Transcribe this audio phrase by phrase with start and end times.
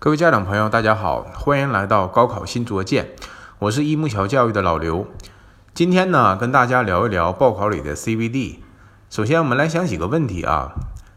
[0.00, 3.16] 各位家长朋友，大家好，欢迎来到高考新卓见，
[3.58, 5.08] 我是一木桥教育的老刘。
[5.74, 8.58] 今天呢，跟大家聊一聊报考里的 CVD。
[9.10, 10.74] 首先，我们来想几个问题啊。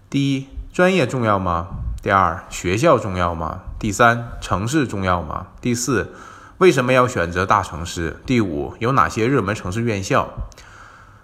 [0.09, 1.67] 第一，专业重要吗？
[2.01, 3.59] 第二，学校重要吗？
[3.77, 5.45] 第三，城市重要吗？
[5.61, 6.15] 第四，
[6.57, 8.19] 为什么要选择大城市？
[8.25, 10.27] 第五，有哪些热门城市院校？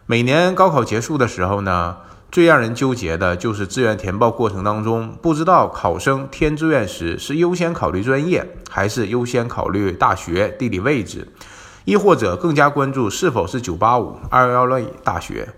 [0.06, 1.98] 每年高考结束的时候呢？
[2.30, 11.30] 最让人纠结的就是志愿填报过程当中，不知道考生填志愿时是优先考虑专业，还是优先考虑大学地理位置，
[11.86, 15.50] 亦或者更加关注是否是985、211类大学。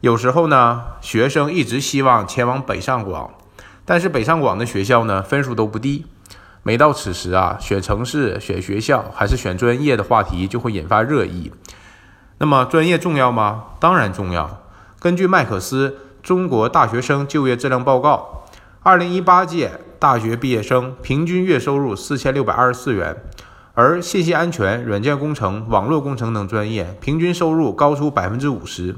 [0.00, 3.30] 有时候呢，学生一直希望前往北上广，
[3.84, 6.06] 但是北上广的学校呢分数都不低。
[6.62, 11.50] 每到此时啊，选城市、选学校还是选专业的话题就会引发热议。
[12.38, 13.64] 那么，专业重要吗？
[13.80, 14.62] 当然重要。
[15.00, 15.90] 根据麦克斯
[16.26, 18.46] 《中国大学生就业质量报告》，
[18.82, 23.16] 二零一八届大学毕业生平均月收入四千六百二十四元，
[23.74, 28.96] 而信息安全、软件工程、网络工程等专业平均收入高出百分之五十，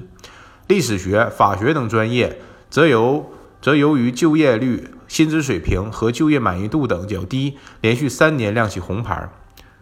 [0.69, 9.29] 历史学、法学等专业则由则由于就业率、薪资水平和就业满意度等较低，连续三年亮起红牌。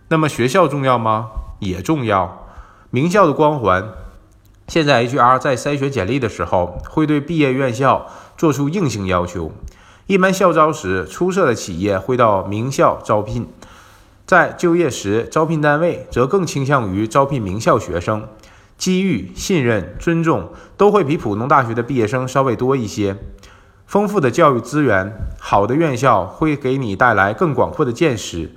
[0.08, 1.28] 那么学校重要吗？
[1.60, 2.48] 也重要，
[2.90, 3.84] 名校的光环。
[4.68, 9.50] 现在 HR 在筛选简历的时候，会对毕业院校做出硬性要求。
[10.06, 13.44] 一般校招时，出色的企业会到名校招聘；
[14.26, 18.28] 在就业时，招聘单位则更倾向于招聘名校学生。
[18.76, 23.16] 机遇、信任、尊重都会比普通大学的毕业生稍微多一些。
[23.86, 28.52] 丰富的教育资源，好的院校会给你带来更广阔的见识。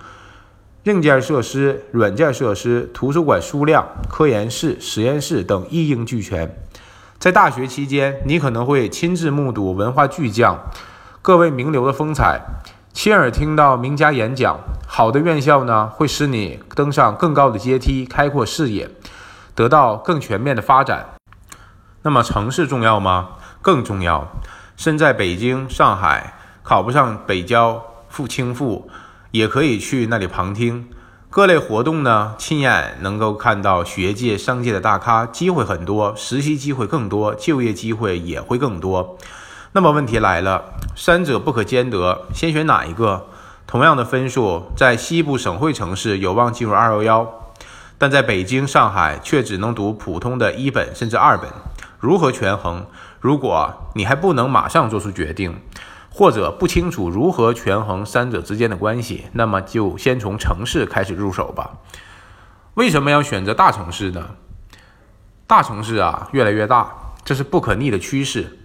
[0.86, 6.58] 硬件设施、软件设施、图书馆数量、科研室、实验室等一应俱全。
[7.20, 10.59] 在大学期间，你可能会亲自目睹文化巨匠、
[11.22, 12.42] 各位名流的风采，
[12.94, 14.59] 亲耳听到名家演讲。
[14.88, 18.90] 好的院校呢，会使你登上更高的阶梯，开阔视野，
[19.54, 21.12] 得到更全面的发展。
[22.02, 23.30] 那么，城市重要吗？
[23.62, 24.28] 更重要。
[24.75, 28.90] 身在北京、上海，考不上北交、复清复。
[29.31, 30.88] 也可以去那里旁听
[31.30, 39.18] 各类活动呢，亲眼能够看到学界、商界的大咖，机会很多，实习机会更多，就业机会也会更多。
[39.72, 43.28] 那么问题来了，三者不可兼得，先选哪一个？
[43.66, 47.34] 同样的分数，在西部省会城市有望进入二幺幺，
[47.98, 51.50] 但在北京、上海却只能读普通的一本甚至二本，
[52.02, 52.86] 如何权衡？
[53.22, 55.56] 如果你还不能马上做出决定。
[56.14, 61.78] 或者不清楚如何权衡三者之间的关系，那么就先从城市开始入手吧。
[62.74, 64.32] 为什么要选择大城市呢？
[65.48, 68.60] 大城市啊，越来越大，这是不可逆的趋势。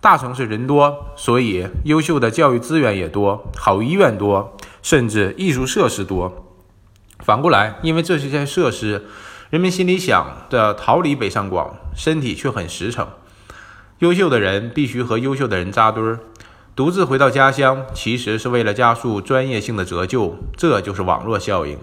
[0.00, 6.46] 大城市人多，所以优秀的教育资源也多，好医院多，甚至艺术设施多。
[7.20, 9.06] 反过来，因为这些设施，
[9.50, 13.08] 人们心里想着逃离北上广，身体却很实诚。
[13.98, 16.20] 优秀的人必须和优秀的人扎堆儿。
[16.78, 21.76] 独自回到家乡，其实是为了加速专业性的折旧，这就是网络效应。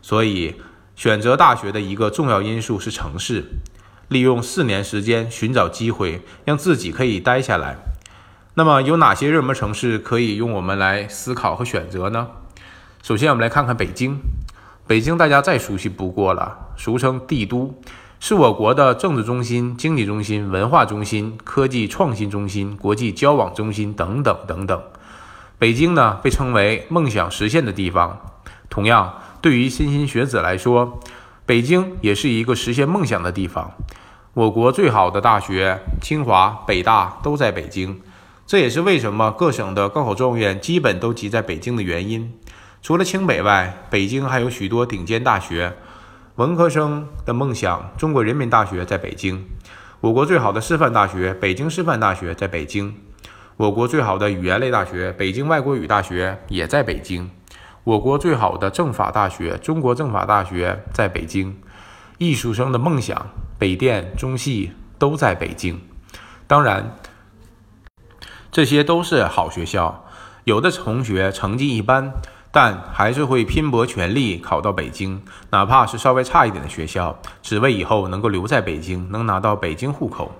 [0.00, 0.54] 所以，
[0.96, 3.44] 选择大学的一个重要因素是城市。
[4.08, 7.76] 利用四年时间寻找机会，让自己可以待下来。
[8.54, 12.28] 那么，有哪些热门城市可以用我们来思考和选择呢？
[13.02, 14.18] 首先，我们来看看北京。
[14.86, 17.78] 北京大家再熟悉不过了，俗称帝都。
[18.24, 24.80] 是我国的政治中心、经济中心、文化中心、科技创新中心、国际交往中心等等等等。
[25.58, 28.20] 北京呢，被称为梦想实现的地方。
[28.70, 31.00] 同样，对于莘莘学子来说，
[31.44, 33.72] 北京也是一个实现梦想的地方。
[34.34, 38.00] 我国最好的大学，清华、北大都在北京。
[38.46, 42.32] 这也是为什么各省的高考状元基本都集在北京的原因。
[42.80, 45.76] 除了清北外，北京还有许多顶尖大学。
[46.36, 49.36] 文科生的梦想，中国人民大学在北京；
[50.00, 52.94] 我国最好的师范大学，北京师范大学在北京；
[53.58, 57.28] 我国最好的语言类大学，北京外国语大学也在北京；
[57.84, 61.54] 我国最好的政法大学，中国政法大学在北京。
[62.16, 63.26] 艺术生的梦想，
[63.58, 65.82] 北电、中戏都在北京。
[66.46, 66.96] 当然，
[68.50, 70.06] 这些都是好学校。
[70.44, 72.14] 有的同学成绩一般。
[72.52, 80.30] 但还是会拼搏全力考到北京，哪怕是稍微差一点的学校，只为以后能够留在北京，能拿到北京户口。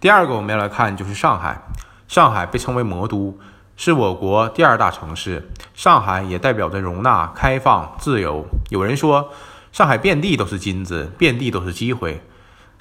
[0.00, 1.62] 第二个我们要来看就是上海，
[2.08, 3.38] 上海被称为魔都，
[3.76, 5.50] 是我国第二大城市。
[5.74, 8.46] 上海也代表着容纳、开放、自由。
[8.70, 9.30] 有人说，
[9.72, 12.22] 上海遍地都是金子，遍地都是机会。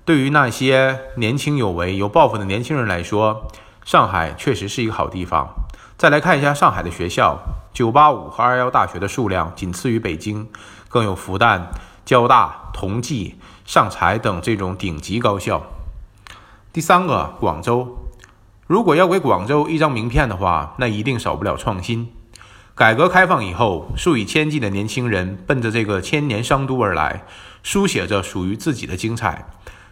[0.06, 3.52] 对于那些年轻有为、有抱负的年轻人来说，
[3.84, 5.50] 上海确实是一个好地方。
[5.98, 7.40] 再来看一下上海的学校
[7.74, 10.50] ，985和211大学的数量仅次于北京，
[10.90, 11.68] 更有复旦、
[12.04, 15.64] 交大、同济、上财等这种顶级高校。
[16.74, 17.98] 第三个，广州。
[18.68, 22.12] 如果要给广州一张名片的话，那一定少不了创新。
[22.76, 27.24] 改革开放以后，数以千计的年轻人奔着这个千年商都而来，
[27.64, 29.48] 书写着属于自己的精彩。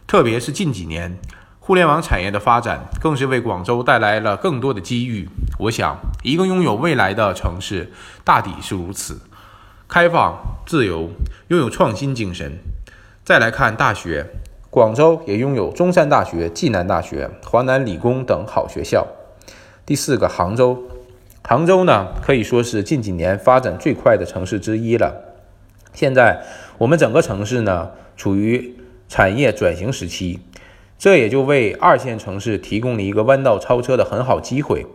[0.05, 1.17] 特别是近几年，
[1.65, 5.29] 互联网产业的发展，更是为广州带来了更多的机遇。
[5.57, 7.89] 我想，一个拥有未来的城市，
[8.25, 9.21] 大抵是如此：
[9.87, 11.09] 开放、自由，
[11.47, 12.59] 拥有创新精神。
[13.23, 14.25] 再来看大学。
[14.69, 19.07] 广州也拥有中山大学、暨南大学、华南理工等好学校。
[19.85, 20.83] 第四个，杭州。
[21.43, 25.37] 杭州呢，可以说是近几年发展最快的城市之一了。
[25.93, 26.43] 现在
[26.79, 28.75] 我们整个城市呢，处于
[29.07, 30.41] 产业转型时期，
[31.03, 34.85] 这也就为二线城市提供了一个弯道超车的很好机会。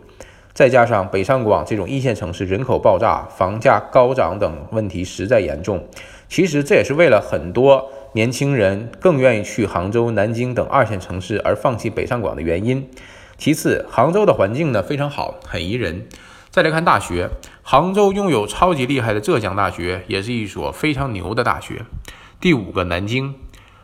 [0.53, 5.87] 再加上北上广这种一线城市人口爆炸、房价高涨等问题实在严重，
[6.27, 7.91] 其实这也是为了很多。
[8.13, 12.89] 年轻人更愿意去杭州、南京等二线城市，而放弃北上广的原因。
[13.37, 16.07] 其次，杭州的环境呢非常好，很宜人。
[16.49, 17.29] 再来看大学，
[17.61, 21.85] 杭州拥有超级厉害的浙江大学，也是一所非常牛的大学。
[22.41, 23.35] 第五个，南京，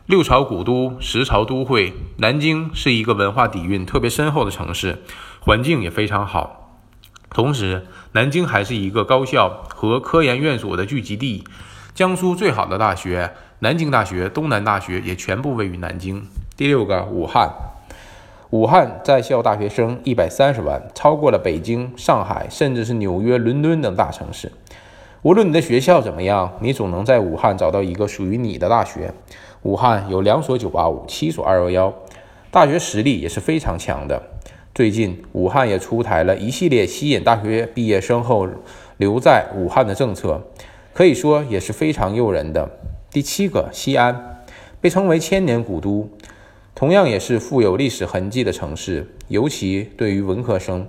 [0.07, 4.99] 六朝古都、十朝都会，南京是一个文化底蕴特别深厚的城市，
[5.39, 6.77] 环境也非常好。
[7.31, 11.43] 同时，南京还是一个高校和科研院所的聚集地，
[11.95, 13.31] 江苏最好的大学。
[13.59, 16.23] 南京大学、东南大学也全部位于南京。
[16.55, 17.51] 第六个，武汉。
[18.51, 24.51] 武汉在校大学生一百三十万，超过了北京、上海，甚至是纽约、伦敦等大城市。
[25.23, 29.11] 无论你的学校怎么样，你总能在武汉找到一个属于你的大学。
[29.65, 31.91] 武汉有两所985，七所211，
[32.51, 34.21] 大学实力也是非常强的。
[34.75, 38.47] 最近，武汉也出台了一系列吸引大学毕业生后
[38.97, 40.43] 留在武汉的政策，
[40.93, 42.69] 可以说也是非常诱人的。
[43.09, 44.43] 第七个，西安
[44.79, 46.11] 被称为千年古都，
[46.75, 49.15] 同样也是富有历史痕迹的城市。
[49.29, 50.87] 尤其对于文科生、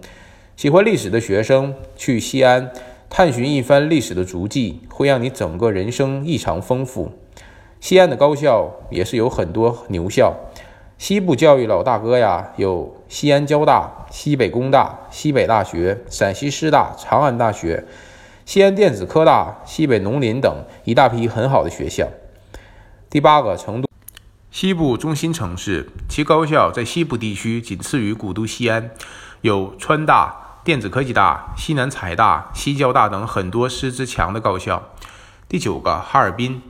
[0.55, 2.71] 喜欢历史的学生，去西安
[3.09, 7.13] 探寻一番历史的足迹，会让你整个人生异常丰富。
[7.81, 10.35] 西安的高校也是有很多牛校，
[10.99, 17.85] 西部教育老大哥呀，有西安交大、西北工大、西北大学、陕西师大、长安大学。
[18.45, 22.09] 西安电子科大、西北农林等一大批很好的学校。
[23.11, 23.89] 第八个，成都
[24.51, 28.91] 西部中心城市，其高校在西部地区仅次于古都西安，
[29.41, 34.83] 有川大、电子科技大、西南财大、西交大等很多师资强的高校。
[35.49, 36.63] 第九个，哈尔滨，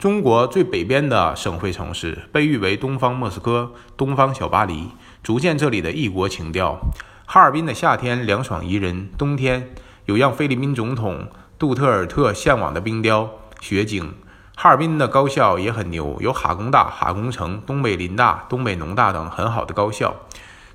[0.00, 4.88] 中国最北边的省会城市，被誉为“东方莫斯科”“东方小巴黎”，
[5.22, 6.80] 逐渐这里的异国情调。
[7.26, 9.74] 哈尔滨的夏天凉爽宜人，冬天。
[10.06, 13.30] 有让菲律宾总统杜特尔特向往的冰雕
[13.60, 14.14] 雪景，
[14.56, 20.16] 哈尔滨的高校也很牛，有哈工大、哈工程、东北林大、东北农大等很好的高校。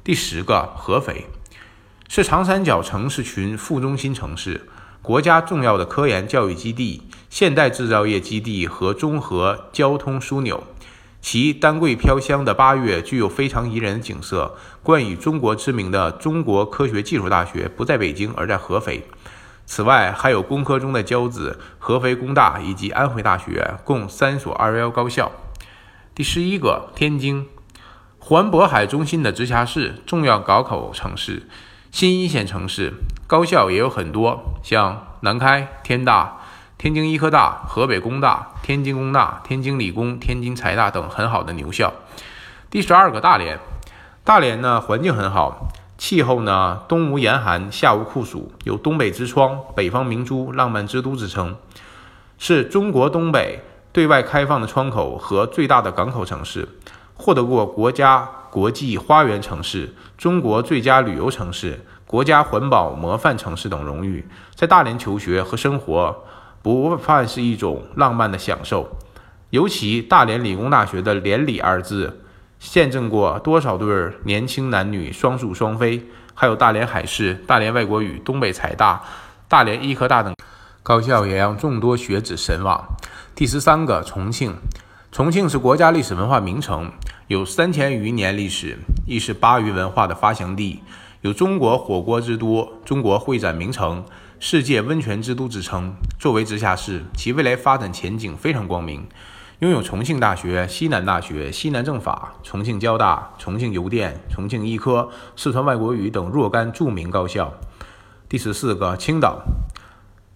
[0.03, 1.25] 第十个，合肥
[2.07, 4.69] 是长三角城市群副中心城市，
[5.05, 10.63] 国家重要的科研教育基地、现代制造业基地和综合交通枢纽。
[11.21, 14.57] 其丹桂飘香的八月具有非常宜人的景色。
[14.81, 19.05] 冠以中国知名的中国科学技术大学不在北京，而在合肥。
[19.67, 25.31] 此外，还有工科中的骄子合肥工大以及安徽大学，共三所二幺幺高校。
[26.15, 27.45] 第十一个，天津，
[28.17, 31.47] 环渤海中心的直辖市，重要港口城市，
[31.95, 32.93] 新一线城市，
[33.25, 36.39] 高校也有很多，像南开、天大、
[36.77, 41.93] 天津医科大、河北工大、天津工大、天津理工、天津财大等很好的牛校。
[42.69, 43.57] 第十二个，大连。
[44.25, 51.55] 大连呢，环境很好，气候呢，冬无严寒，夏无酷暑，有“东北之窗”“北方明珠”“浪漫之都”之称，
[52.37, 56.67] 是中国东北对外开放的窗口和最大的港口城市，
[57.15, 64.27] 获得过国家国际花园城市、中国最佳旅游城市、国家环保模范城市等荣誉。
[64.53, 66.23] 在大连求学和生活，
[66.61, 68.97] 不泛是一种浪漫的享受，
[69.49, 72.21] 尤其大连理工大学的“连理”二字。
[72.57, 76.05] 见证过多少对年轻男女双宿双飞？
[76.33, 79.01] 还有大连海事、大连外国语、东北财大、
[79.47, 80.33] 大连医科大等
[80.81, 82.85] 高校，也让众多学子神往。
[83.35, 84.55] 第十三个，重庆。
[85.11, 86.91] 重庆是国家历史文化名城，
[87.27, 88.77] 有三千余年历史，
[89.07, 90.83] 亦是巴渝文化的发祥地，
[91.21, 94.05] 有“中国火锅之都”、“中国会展名城”、
[94.39, 95.95] “世界温泉之都”之称。
[96.19, 99.07] 作为直辖市，其未来发展前景非常光明。
[99.57, 107.51] 拥有重庆大学、西南大学、西南政法、重庆交大、重庆邮电、重庆医科、四川外国语等若干著名高校。
[108.29, 109.41] 第十四个，青岛。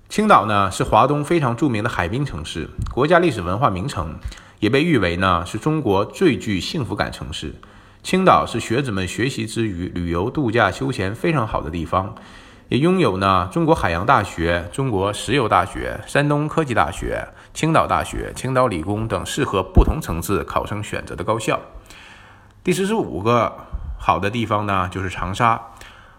[0.08, 4.15] 青岛呢是华东非常著名的海滨城市，国家历史文化名城，
[4.59, 7.55] 也被誉为呢是中国最具幸福感城市。
[8.03, 12.15] 青岛是学子们学习之余旅游度假休闲非常好的地方，
[12.69, 21.59] 也拥有呢中国海洋大学、中国石油大学、山东科技大学、青岛大学、青岛理工等适合不同层次考生选择的高校。
[22.63, 23.53] 第四十五个
[23.97, 25.61] 好的地方呢就是长沙。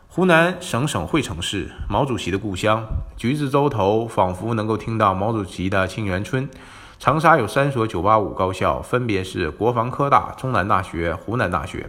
[0.08, 2.84] 湖南省省会城市，毛主席的故乡，
[3.16, 6.48] 橘子洲头仿佛能够听到毛主席的沁园春。
[7.00, 11.88] 长沙有三所985高校，分别是国防科大、中南大学、湖南大学。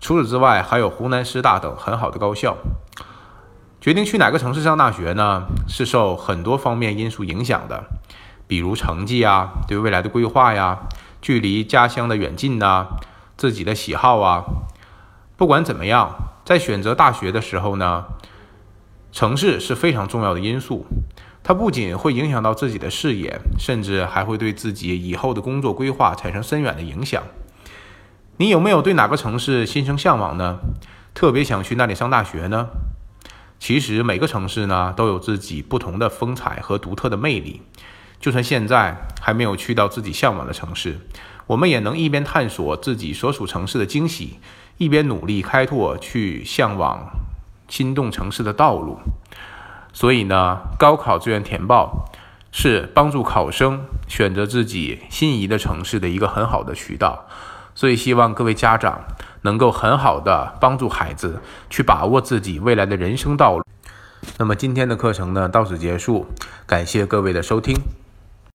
[0.00, 2.56] 除此之外，还有湖南师大等很好的高校。
[3.80, 5.44] 决定去哪个城市上大学呢？
[5.68, 7.84] 是受很多方面因素影响的，
[8.48, 10.80] 比如成绩啊、对未来的规划呀、
[11.22, 12.88] 距离家乡的远近呐、
[13.36, 14.42] 自己的喜好啊。
[15.36, 16.10] 不管怎么样。
[16.44, 18.06] 在选择大学的时候呢，
[19.12, 20.86] 城市是非常重要的因素。
[21.42, 27.22] 它不仅会影响到自己的视野，甚至还会对自己以后的工作规划产生深远的影响。
[28.36, 30.58] 你有没有对哪个城市心生向往呢？
[31.12, 32.68] 特别想去那里上大学呢？
[33.58, 37.62] 其实每个城市呢都有自己不同的风采和独特的魅力。
[38.20, 41.00] 就算现在还没有去到自己向往的城市，
[41.46, 44.38] 我们也能一边探索自己所属城市的惊喜。
[44.78, 47.10] 一边努力开拓去向往
[47.68, 48.98] 心动城市的道路，
[49.92, 52.10] 所以呢，高考志愿填报
[52.52, 57.26] 是帮助考生选择自己心仪的城市的一个很好的渠道。
[57.74, 59.00] 所以，希望各位家长
[59.42, 63.64] 能够很好的帮助孩子去把握自己未来的人生道路。
[64.36, 66.26] 那么，今天的课程呢，到此结束，
[66.66, 67.74] 感谢各位的收听。